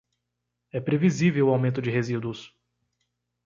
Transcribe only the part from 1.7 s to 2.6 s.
de resíduos.